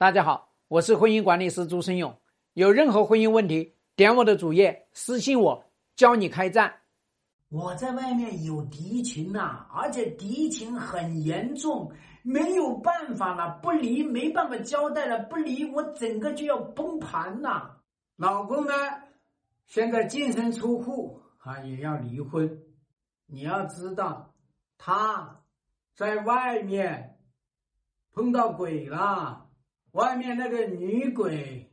[0.00, 2.16] 大家好，我是婚姻管理师朱生勇。
[2.52, 5.64] 有任何婚姻问题，点我的主页私信我，
[5.96, 6.72] 教你开战。
[7.48, 11.90] 我在外面有敌情呐、而且敌情很严重，
[12.22, 17.68] 没有办法了，不离没办法交代了，不离我整个就要崩盘呐、
[18.14, 18.72] 老公呢，
[19.66, 22.62] 现在净身出户啊，也要离婚。
[23.26, 24.32] 你要知道，
[24.78, 25.40] 他
[25.96, 27.18] 在外面
[28.12, 29.47] 碰到鬼了，
[29.92, 31.72] 外面那个女鬼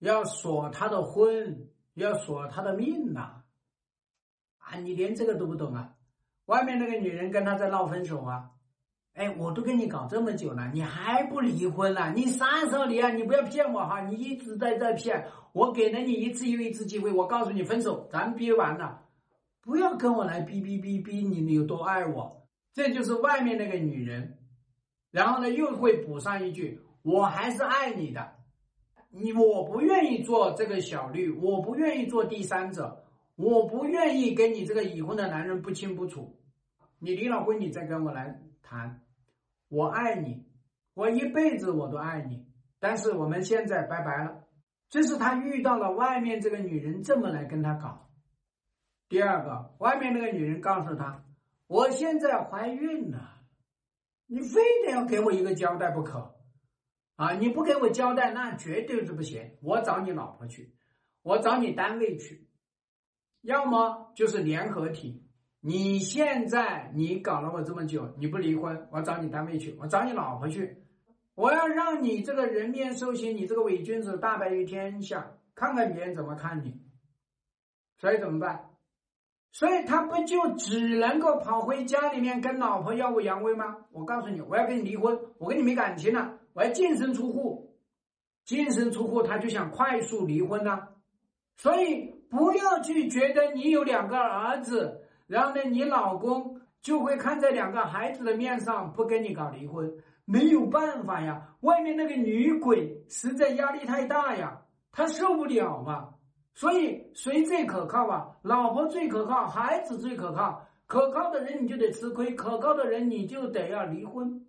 [0.00, 3.42] 要锁他的婚，要锁他的命呐、
[4.58, 4.76] 啊！
[4.78, 5.94] 你连这个都不懂啊？
[6.46, 8.50] 外面那个女人跟他在闹分手啊！
[9.14, 12.12] 哎，我都跟你搞这么久了，你还不离婚了？
[12.12, 13.10] 你啥时候离啊？
[13.10, 14.00] 你不要骗我哈！
[14.02, 19.02] 你一直在这骗我，给了你一次又一次机会，我告诉你分手，咱憋完了，
[19.60, 24.38] 不要跟我来逼逼逼逼你有多爱我，这就是外面那个女人，
[25.10, 28.36] 然后呢又会补上一句，我还是爱你的，
[29.10, 33.04] 你我不愿意做这个小绿，我不愿意做第三者。
[33.36, 36.36] 我不愿意跟你这个已婚的男人不清不楚，
[36.98, 39.00] 你离了婚，你再跟我来谈，
[39.68, 40.44] 我爱你，
[40.94, 42.44] 我一辈子我都爱你，
[42.80, 44.44] 但是我们现在拜拜了。
[44.90, 48.10] 这是他遇到了外面这个女人这么来跟他搞。
[49.08, 51.22] 第二个，外面那个女人告诉他，
[51.68, 53.34] 我现在怀孕了，
[54.26, 56.34] 你非得要给我一个交代不可，
[57.18, 60.72] 啊，你不给我交代，那绝对是不行，我找你老婆去，
[61.24, 62.46] 我找你单位去。
[63.40, 65.24] 要么就是联合体，
[65.58, 70.84] 你现在你搞了我这么久，你不离婚，我找你单位去，我找你老婆去，
[71.34, 76.80] 我要让你这个人面兽心，你这个伪君子大白于天下，看看别人怎么看你。
[77.98, 78.70] 所以怎么办？
[79.50, 83.86] 所以他不就只能够跑回家里面跟老婆耀武扬威吗？
[83.90, 87.72] 我告诉你，我要跟你离婚，我跟你没感情了，我要净身出户，
[88.44, 90.88] 净身出户，他就想快速离婚呢、
[91.56, 92.18] 所以。
[92.30, 99.90] 不要去觉得你有两个儿子，然后呢，你老公就会看在两个孩子的面上不跟你搞离婚，
[100.26, 101.56] 没有办法呀。
[101.60, 104.60] 外面那个女鬼实在压力太大呀，
[104.92, 106.16] 她受不了嘛。
[106.52, 108.36] 所以谁最可靠啊？
[108.42, 110.66] 老婆最可靠，孩子最可靠。
[110.86, 114.46] 可靠的人你就得吃亏，可靠的人你就得要离婚，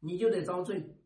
[0.00, 0.96] 你就得遭罪。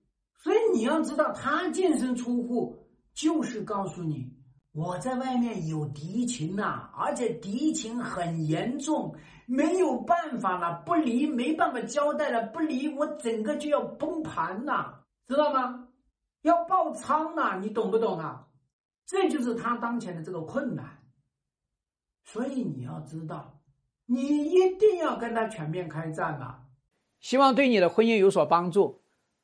[0.42, 2.76] 所以你要知道，他净身出户
[3.14, 4.36] 就是告诉你。
[4.72, 9.14] 我在外面有敌情呐、而且敌情很严重，
[9.46, 15.88] 没有办法了，不离没办法交代了，不离我整个就要崩盘呐，知道吗？
[16.42, 18.46] 要爆仓呐，你懂不懂啊？
[19.04, 21.02] 这就是他当前的这个困难。
[22.24, 23.60] 所以你要知道，
[24.06, 26.60] 你一定要跟他全面开战呐。
[27.18, 28.99] 希望对你的婚姻有所帮助。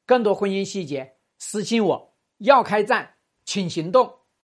[0.07, 2.17] 更多婚姻细节，私信我。
[2.39, 4.26] 要开战，请行动。